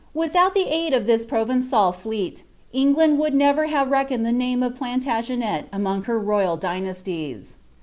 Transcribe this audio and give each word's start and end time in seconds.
Without 0.15 0.55
the 0.55 0.65
aid 0.67 0.93
of 0.93 1.05
this 1.05 1.25
Provencal 1.27 1.93
iMIf 1.93 2.41
England 2.73 3.19
would 3.19 3.35
never 3.35 3.67
have 3.67 3.91
reckoned 3.91 4.25
the 4.25 4.31
nama 4.31 4.65
of 4.65 4.75
Plantagenet 4.75 5.69
tnoog 5.69 6.03
bcr 6.05 6.25
royal 6.25 6.57
dynasties. 6.57 7.59